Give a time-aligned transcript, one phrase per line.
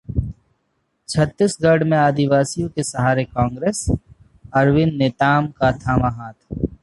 [1.09, 3.85] छत्तीसगढ़ में आदिवासियों के सहारे कांग्रेस,
[4.53, 6.33] अरविंद नेताम का थामा हाथ